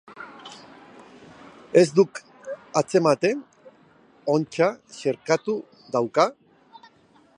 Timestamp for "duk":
1.99-2.21